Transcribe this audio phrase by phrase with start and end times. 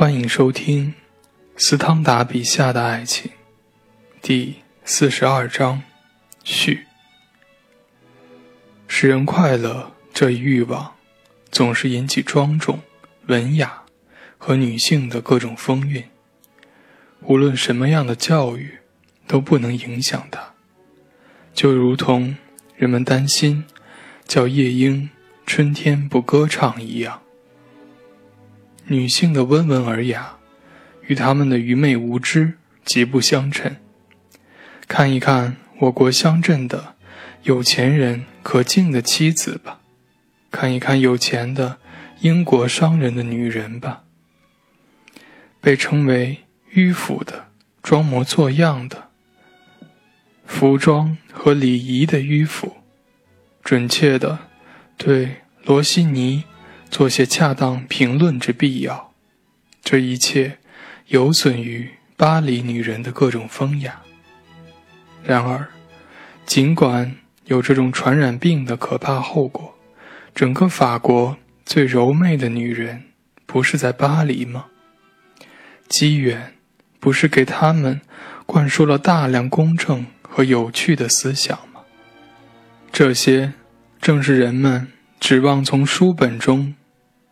[0.00, 0.94] 欢迎收听
[1.58, 3.30] 斯汤达笔下的爱情，
[4.22, 5.82] 第四十二章
[6.42, 6.86] 序。
[8.88, 10.94] 使人快乐这一欲望，
[11.50, 12.80] 总是引起庄重、
[13.26, 13.82] 文雅
[14.38, 16.02] 和女性的各种风韵。
[17.24, 18.78] 无论什么样的教育，
[19.26, 20.54] 都不能影响它。
[21.52, 22.34] 就如同
[22.74, 23.66] 人们担心
[24.26, 25.10] 叫夜莺
[25.44, 27.20] 春天不歌唱一样。
[28.90, 30.36] 女性的温文尔雅，
[31.06, 32.54] 与她们的愚昧无知
[32.84, 33.76] 极不相称。
[34.88, 36.96] 看一看我国乡镇的
[37.44, 39.78] 有钱人可敬的妻子吧，
[40.50, 41.78] 看一看有钱的
[42.22, 44.02] 英国商人的女人吧。
[45.60, 46.38] 被称为
[46.74, 47.46] 迂腐的、
[47.84, 49.10] 装模作样的
[50.44, 52.78] 服装和礼仪的迂腐，
[53.62, 54.40] 准确的
[54.96, 56.42] 对罗西尼。
[56.90, 59.12] 做些恰当评论之必要，
[59.82, 60.58] 这一切
[61.06, 64.02] 有损于巴黎女人的各种风雅。
[65.22, 65.68] 然而，
[66.44, 69.78] 尽管有这种传染病的可怕后果，
[70.34, 73.04] 整个法国最柔媚的女人
[73.46, 74.66] 不是在巴黎吗？
[75.88, 76.54] 机缘
[76.98, 78.00] 不是给他们
[78.46, 81.82] 灌输了大量公正和有趣的思想吗？
[82.92, 83.52] 这些
[84.00, 84.88] 正是人们
[85.20, 86.74] 指望从书本中。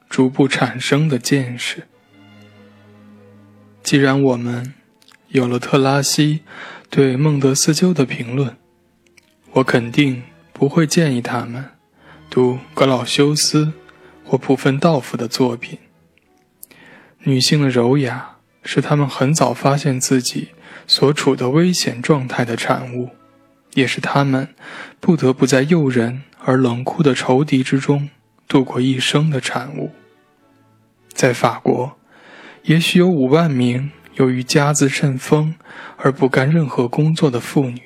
[0.08, 1.86] 逐步产生的见识。
[3.82, 4.74] 既然我们
[5.28, 6.40] 有了特拉西
[6.90, 8.56] 对孟德斯鸠的评论，
[9.52, 11.64] 我肯定不会建议他们
[12.28, 13.72] 读格老修斯
[14.24, 15.78] 或普芬道夫的作品。
[17.24, 20.48] 女性的柔雅是他们很早发现自己
[20.86, 23.10] 所处的危险状态的产物，
[23.74, 24.54] 也是他们
[25.00, 28.10] 不得不在诱人而冷酷的仇敌之中。
[28.48, 29.92] 度过一生的产物。
[31.12, 31.96] 在法国，
[32.62, 35.54] 也许有五万名由于家资甚丰
[35.98, 37.80] 而不干任何工作的妇女，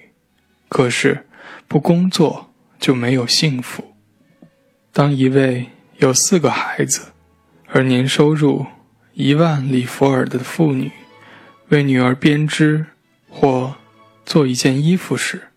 [0.68, 1.26] 可是
[1.66, 3.94] 不工作就没有幸福。
[4.92, 7.12] 当一位有四个孩子，
[7.68, 8.66] 而年收入
[9.14, 10.92] 一万里弗尔的妇女
[11.68, 12.86] 为女儿编织
[13.28, 13.76] 或
[14.26, 15.48] 做一件衣服时，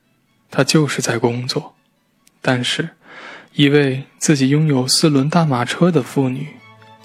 [0.49, 1.75] 她就是在工作。
[2.41, 2.89] 但是，
[3.55, 6.47] 一位自己拥有四轮大马车的妇女，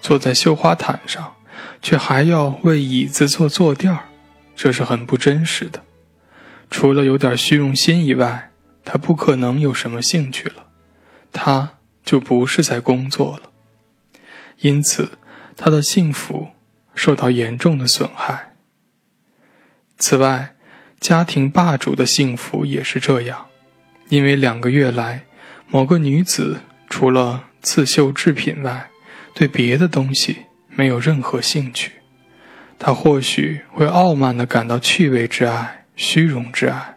[0.01, 1.37] 坐在绣花毯上，
[1.81, 4.09] 却还要为椅子做坐垫儿，
[4.57, 5.85] 这是很不真实的。
[6.69, 8.51] 除了有点虚荣心以外，
[8.85, 10.67] 她不可能有什么兴趣了。
[11.33, 11.75] 她
[12.05, 13.51] 就不是在工作了，
[14.59, 15.13] 因此
[15.57, 16.49] 她的幸福
[16.97, 18.57] 受到严重的损害。
[19.99, 20.57] 此外，
[20.99, 23.47] 家庭霸主的幸福也是这样，
[24.09, 25.27] 因为两个月来。
[25.73, 28.91] 某个女子除了刺绣制品外，
[29.33, 30.39] 对别的东西
[30.69, 31.93] 没有任何兴趣。
[32.77, 36.97] 她或许会傲慢地感到趣味之爱、虚荣之爱，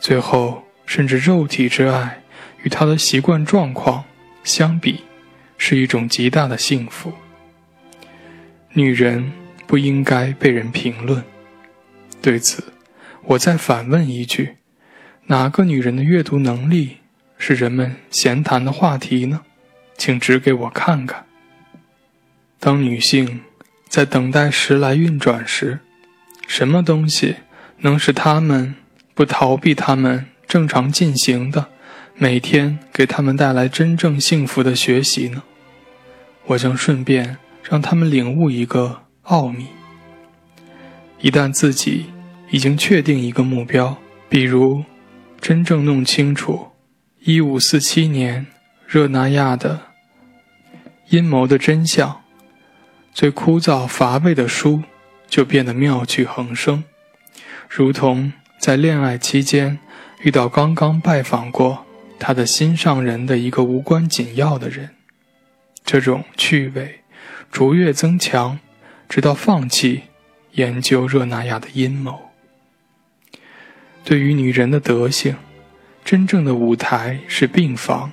[0.00, 2.22] 最后甚至肉体之爱，
[2.62, 4.04] 与她的习惯状况
[4.42, 5.02] 相比，
[5.58, 7.12] 是一种极大的幸福。
[8.72, 9.30] 女人
[9.66, 11.22] 不应该被人评论。
[12.22, 12.72] 对此，
[13.24, 14.56] 我再反问一句：
[15.26, 16.96] 哪个女人的阅读能力？
[17.48, 19.42] 是人们闲谈的话题呢，
[19.96, 21.26] 请指给我看看。
[22.58, 23.42] 当女性
[23.88, 25.78] 在等待时来运转时，
[26.48, 27.36] 什么东西
[27.82, 28.74] 能使她们
[29.14, 31.68] 不逃避她们正常进行的
[32.16, 35.44] 每天给她们带来真正幸福的学习呢？
[36.46, 39.68] 我将顺便让他们领悟一个奥秘：
[41.20, 42.06] 一旦自己
[42.50, 44.82] 已经确定一个目标，比如
[45.40, 46.72] 真正弄清楚。
[47.28, 48.46] 一五四七年，
[48.86, 49.80] 热那亚的
[51.08, 52.22] 阴谋的真相，
[53.12, 54.84] 最枯燥乏味的书
[55.26, 56.84] 就变得妙趣横生，
[57.68, 59.80] 如同在恋爱期间
[60.22, 61.84] 遇到刚刚拜访过
[62.16, 64.90] 他的心上人的一个无关紧要的人。
[65.84, 67.00] 这种趣味
[67.50, 68.60] 逐月增强，
[69.08, 70.02] 直到放弃
[70.52, 72.30] 研究热那亚的阴谋。
[74.04, 75.34] 对于女人的德性。
[76.06, 78.12] 真正的舞台是病房，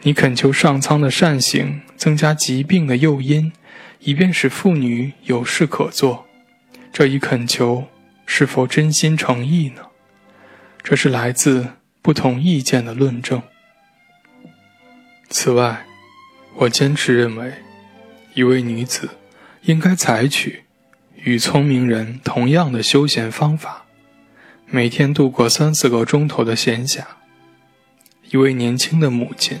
[0.00, 3.52] 你恳求上苍的善行增加疾病的诱因，
[3.98, 6.24] 以便使妇女有事可做。
[6.90, 7.84] 这一恳求
[8.24, 9.82] 是否真心诚意呢？
[10.82, 11.68] 这是来自
[12.00, 13.42] 不同意见的论证。
[15.28, 15.84] 此外，
[16.54, 17.52] 我坚持认为，
[18.32, 19.10] 一位女子
[19.64, 20.62] 应该采取
[21.16, 23.85] 与聪明人同样的休闲方法。
[24.68, 27.04] 每天度过三四个钟头的闲暇。
[28.32, 29.60] 一位年轻的母亲，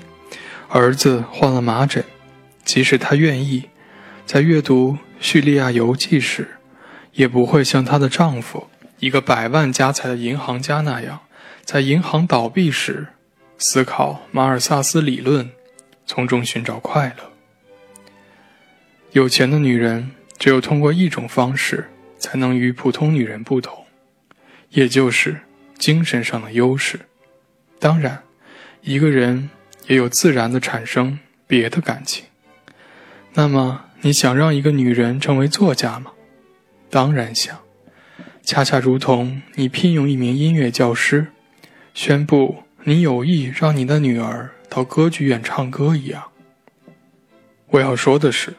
[0.68, 2.04] 儿子患了麻疹，
[2.64, 3.70] 即使她愿意，
[4.26, 6.58] 在阅读叙利亚游记时，
[7.12, 8.66] 也不会像她的丈夫，
[8.98, 11.20] 一个百万家财的银行家那样，
[11.64, 13.06] 在银行倒闭时
[13.56, 15.48] 思考马尔萨斯理论，
[16.04, 17.30] 从中寻找快乐。
[19.12, 21.88] 有钱的女人只有通过一种方式，
[22.18, 23.85] 才能与普通女人不同，
[24.76, 25.40] 也就是
[25.78, 27.00] 精神上的优势。
[27.78, 28.22] 当然，
[28.82, 29.48] 一个人
[29.86, 32.26] 也有自然的产生别的感情。
[33.32, 36.12] 那么，你想让一个女人成为作家吗？
[36.90, 37.58] 当然想，
[38.42, 41.28] 恰恰如同你聘用一名音乐教师，
[41.94, 46.22] 宣布你有意让你的女儿到歌剧院唱歌一样。
[47.68, 48.52] 我要说的是，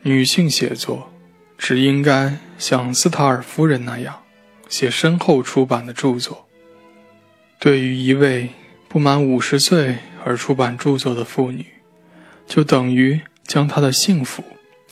[0.00, 1.12] 女性写作
[1.58, 4.22] 只应该像斯塔尔夫人那样，
[4.68, 6.46] 写身后出版的著作。
[7.58, 8.50] 对于一位
[8.88, 11.66] 不满五十岁而出版著作的妇女，
[12.46, 13.20] 就等于。
[13.46, 14.42] 将她的幸福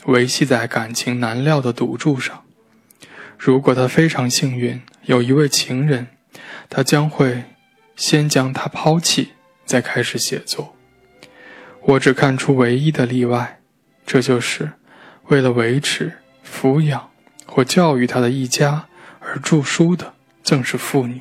[0.06, 2.44] 维系在感情难料的赌注上。
[3.36, 6.06] 如果她非常幸运有一位情人，
[6.70, 7.42] 她将会
[7.96, 9.30] 先将他抛弃，
[9.64, 10.76] 再开始写作。
[11.82, 13.58] 我只看出唯一的例外，
[14.06, 14.74] 这就是
[15.24, 16.12] 为了维持、
[16.48, 17.10] 抚养
[17.44, 18.86] 或教育他的一家
[19.34, 20.14] 而著书的，
[20.44, 21.20] 正是妇女。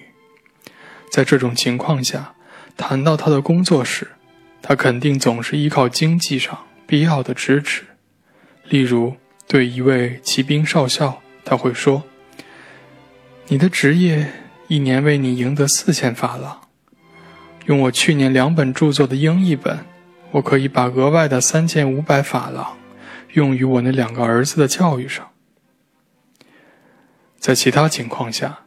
[1.10, 2.36] 在这种情况下，
[2.78, 4.10] 谈到他的工作时，
[4.62, 6.60] 他肯定总是依靠经济上。
[6.86, 7.86] 必要的支持，
[8.70, 9.16] 例如
[9.48, 12.04] 对一位骑兵少校，他会说
[13.48, 14.32] ：“你的职业
[14.68, 16.62] 一年为你赢得四千法郎，
[17.66, 19.80] 用我去年两本著作的英译本，
[20.32, 22.78] 我可以把额外的三千五百法郎
[23.32, 25.28] 用于我那两个儿子的教育上。”
[27.44, 28.60] 在其他情况下，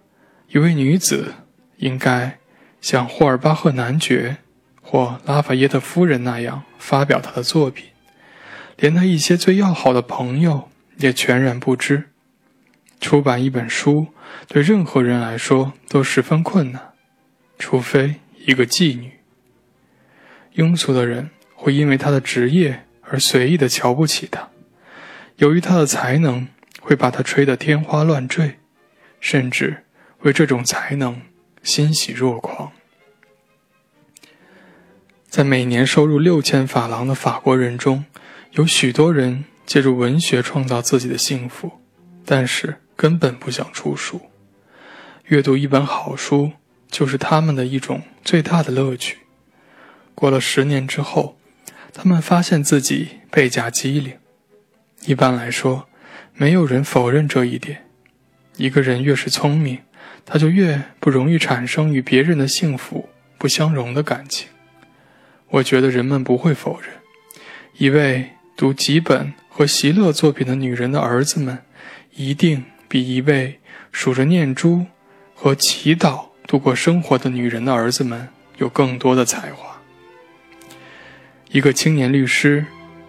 [0.49, 1.33] 一位女子
[1.79, 2.39] 应该
[2.79, 4.37] 像霍尔巴赫男爵
[4.83, 7.87] 或拉法耶特夫人那样发表她的作品。
[8.77, 10.69] 连她一些最要好的朋友
[10.99, 12.11] 也全然不知。
[13.01, 14.09] 出版一本书
[14.47, 16.93] 对任何人来说都十分困难，
[17.59, 19.13] 除非一个妓女。
[20.57, 24.51] 庸俗的人会因为他的职业而随意的瞧不起他，
[25.37, 26.47] 由于他的才能
[26.83, 28.59] 会把他吹得天花乱坠，
[29.21, 29.85] 甚至
[30.21, 31.23] 为这种才能
[31.63, 32.73] 欣喜若狂。
[35.29, 38.05] 在每年收入六千法郎的法国人中。
[38.53, 41.73] 有许多人借助文学创造自己的幸福，
[42.25, 44.31] 但是根本不想出书。
[45.25, 46.53] 阅读一本好书
[46.91, 49.19] 就是他们的一种最大的乐趣。
[50.15, 51.39] 过了十年之后，
[51.93, 54.17] 他们发现自己倍加机灵。
[55.05, 55.87] 一般来说，
[56.33, 57.86] 没有人否认这一点。
[58.57, 59.79] 一个人越是聪明，
[60.25, 63.09] 他就越不容易产生与别人的幸福
[63.39, 64.49] 不相容的感情。
[65.49, 66.91] 我觉得人们不会否认，
[67.77, 68.31] 一位。
[68.59, 71.59] 读几本和席勒作品的女人的儿子们，
[72.15, 73.61] 一定比一位
[73.93, 74.87] 数着念珠
[75.35, 79.79] 和祈祷度过生活的女人的儿子们有更多的才华。
[81.51, 82.65] 一个青年律师，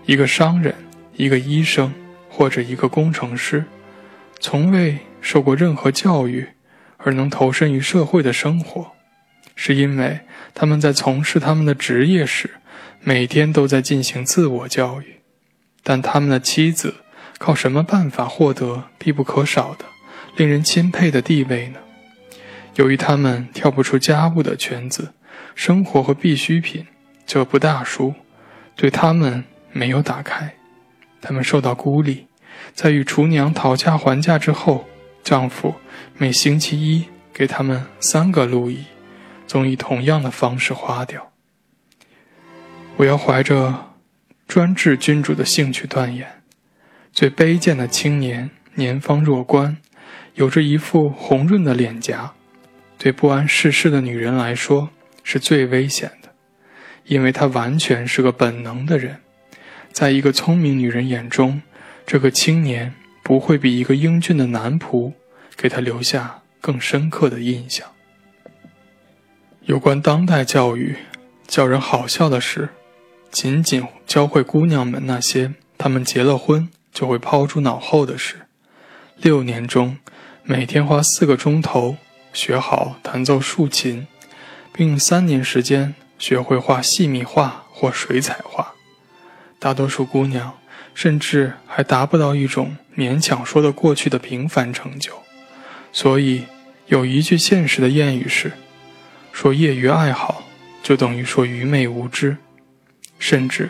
[0.06, 0.76] 一个商人，
[1.14, 1.94] 一个医生，
[2.28, 3.64] 或者一个工程师，
[4.42, 4.98] 从未
[5.28, 6.48] 受过任何教育，
[6.96, 8.94] 而能投身于社会的生活，
[9.58, 10.22] 是因为
[10.54, 12.52] 他们在从事他们的职业时，
[13.02, 15.18] 每天都在进行自我教育。
[15.84, 16.96] 但他们的妻子
[17.38, 19.84] 靠什么办法获得必不可少的、
[20.38, 21.80] 令人钦佩的地位呢？
[22.76, 25.14] 由于他们跳不出家务的圈子，
[25.54, 26.88] 生活和必需品
[27.26, 28.14] 这部大书
[28.78, 29.44] 对他们
[29.74, 30.56] 没有打开。
[31.22, 32.28] 他们受到孤立，
[32.74, 34.88] 在与厨娘讨价还价之后，
[35.30, 35.76] 丈夫
[36.18, 37.04] 每星期一
[37.34, 38.86] 给他们三个路易，
[39.46, 41.34] 总以同样的方式花掉。
[42.96, 43.84] 我要怀着。
[44.48, 46.42] 专制君主的兴趣断言，
[47.12, 49.76] 最卑贱的青年年方弱冠，
[50.36, 52.31] 有着一副红润的脸颊，
[52.98, 54.90] 对不谙世事的女人来说
[55.22, 56.30] 是最危险的，
[57.04, 59.18] 因为他完全是个本能的人。
[59.92, 61.62] 在一个聪明女人眼中，
[62.06, 62.94] 这个青年
[63.28, 65.12] 不会比一个英俊的男仆
[65.57, 67.86] 给她留下更深刻的印象。
[69.66, 70.96] 有关当代教育，
[71.46, 72.69] 叫人好笑的是。
[73.30, 78.48] 仅仅教会姑娘们那些她们结了婚就会抛诸脑后的事。
[79.18, 79.98] 六年中，
[80.44, 81.98] 每天花四个钟头
[82.31, 84.07] 学好弹奏竖琴，
[84.72, 88.74] 并用三年时间学会画细密画或水彩画。
[89.60, 90.57] 大多数姑娘
[90.97, 95.13] 甚至还达不到一种勉强说得过去的平凡成就。
[95.94, 96.45] 所以，
[96.87, 98.54] 有一句现实的谚语是：
[99.31, 100.45] 说业余爱好，
[100.81, 102.37] 就等于说愚昧无知。
[103.19, 103.69] 甚至，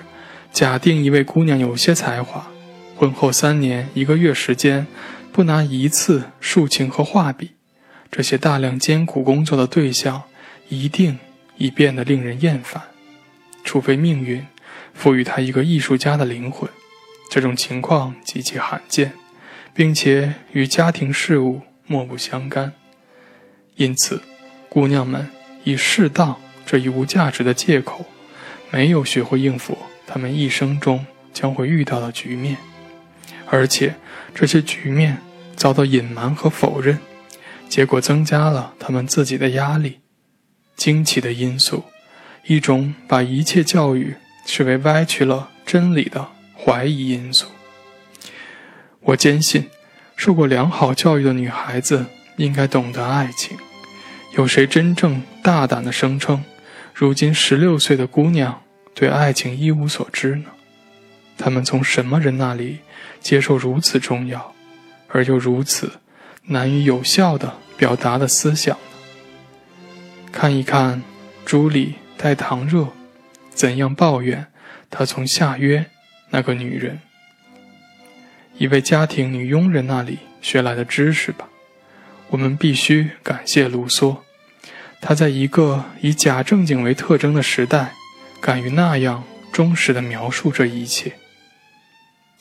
[0.53, 2.48] 假定一位姑娘有些才华，
[2.96, 4.88] 婚后三年一个月时间，
[5.34, 7.51] 不拿一次竖琴和画笔，
[8.10, 10.24] 这些大量艰苦工作的对象，
[10.69, 11.19] 一定
[11.57, 12.81] 已变得令人厌烦。
[13.65, 14.46] 除非命运
[14.93, 16.69] 赋予他一个艺术家的灵魂，
[17.29, 19.13] 这种情况极其罕见，
[19.74, 22.74] 并且与家庭事务莫不相干。
[23.75, 24.22] 因此，
[24.69, 25.29] 姑娘们
[25.63, 28.05] 以适当这一无价值的借口，
[28.72, 32.57] 没有学会应付他们一生中将会遇到的局面。
[33.50, 33.96] 而且，
[34.34, 35.17] 这些局面
[35.55, 36.98] 遭到隐瞒和否认，
[37.69, 40.00] 结果增加了他们自己的压力。
[40.75, 41.86] 惊奇的因素，
[42.46, 44.15] 一种把一切教育
[44.46, 46.29] 视为歪曲了真理的
[46.68, 47.48] 怀疑因素。
[49.00, 49.70] 我坚信，
[50.18, 52.06] 受过良好教育的女孩子
[52.36, 53.58] 应该懂得爱情。
[54.36, 56.44] 有谁真正大胆地声称，
[56.94, 60.50] 如今十六岁的姑娘对爱情一无所知呢？
[61.38, 62.80] 他们从什么人那里？
[63.22, 64.54] 接受如此重要，
[65.08, 65.94] 而又如此
[66.48, 70.28] 难以有效的表达的思想呢？
[70.34, 71.02] 看一看
[71.46, 72.90] 朱莉带唐热
[73.50, 74.48] 怎样抱怨
[74.90, 75.90] 她从夏约
[76.29, 77.00] 那个女人，
[78.57, 81.48] 一位家庭女佣人那里学来的知识吧。
[82.29, 84.17] 我们必须感谢卢梭，
[85.00, 87.93] 他在一个以假正经为特征的时代，
[88.41, 91.13] 敢于那样忠实地描述这一切。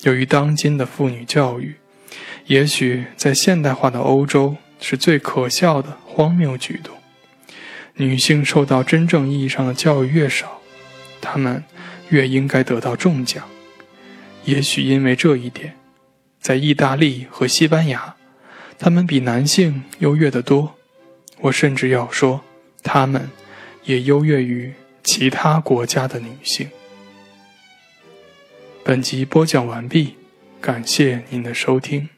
[0.03, 1.77] 由于当今的妇女教育，
[2.47, 6.95] 也许在现代化的欧洲是最可笑的荒谬举动。
[7.95, 10.61] 女性受到真正意义上的教育越少，
[11.21, 11.65] 她们
[12.11, 13.49] 越应该得到重奖。
[14.47, 15.75] 也许因为这一点，
[16.41, 18.15] 在意大利和西班牙，
[18.79, 20.77] 他们比男性优越得多。
[21.41, 22.43] 我甚至要说，
[22.83, 23.29] 他们
[23.85, 24.73] 也优越于
[25.03, 26.71] 其他国家的女性。
[28.85, 30.15] 本集播讲完毕，
[30.61, 32.09] 感谢您的收听。